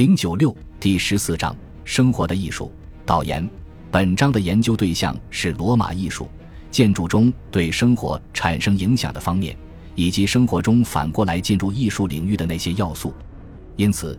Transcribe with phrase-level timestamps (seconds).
[0.00, 1.54] 零九六第十四章
[1.84, 2.72] 生活的艺术
[3.04, 3.46] 导言。
[3.90, 6.26] 本章的研究对象是罗马艺术
[6.70, 9.54] 建筑中对生活产生影响的方面，
[9.94, 13.12] 以及生活中反过来进入艺术领域的那些要素。
[13.76, 14.18] 因此，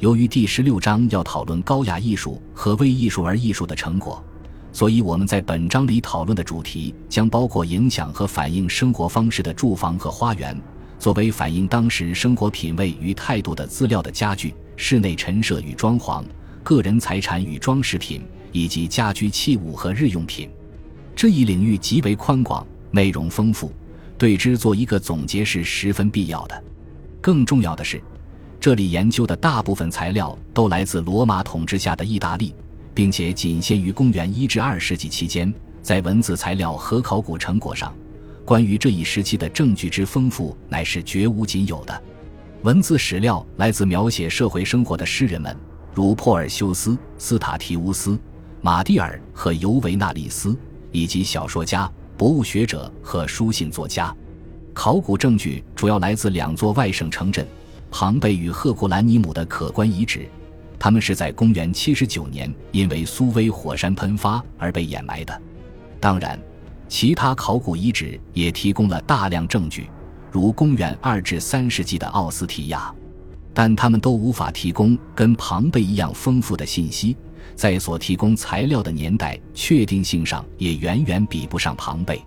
[0.00, 4.22] 由于第十六章要讨论高雅艺术和为艺术而艺术的成果，
[4.70, 10.54] 所以我们在本章里讨论的主题将包括影响和反映生活方式的住房和花园，
[10.98, 16.24] 作为反映当时生活品味与态度的资料的家具、室内陈设与装潢、
[16.62, 18.22] 个人财产与装饰品，
[18.52, 20.48] 以及家居器物和日用品。
[21.14, 23.72] 这一领域极为宽广，内容丰富，
[24.16, 26.64] 对之做一个总结是十分必要的。
[27.20, 28.02] 更重要的是。
[28.60, 32.54] 这里研究的大部分材料都来自罗马统治下的意大利，
[32.94, 35.52] 并且仅限于公元一至二世纪期间。
[35.82, 37.92] 在文字材料和考古成果上，
[38.44, 42.02] 关于这一时期的证据之丰富，乃是绝无仅有的。
[42.62, 45.56] 文字史料来自描写社会生活的诗人们，
[45.92, 48.16] 如珀尔修斯、斯塔提乌斯、
[48.60, 50.56] 马蒂尔和尤维纳里斯，
[50.92, 54.14] 以及小说家、博物学者和书信作家。
[54.72, 57.44] 考古证据主要来自两座外省城镇。
[57.90, 60.26] 庞贝与赫库兰尼姆的可观遗址，
[60.78, 65.42] 他们是在公元七十九年因为苏威火山喷发而被掩埋的。
[65.98, 66.40] 当然，
[66.88, 69.90] 其他考古遗址也提供了大量证据，
[70.32, 72.92] 如公元二至三世纪的奥斯提亚，
[73.52, 77.14] 但他们都无法提供跟庞贝一样丰富的信息，
[77.54, 82.24] 在所提供材料的年代确定性上也远远比不上庞贝。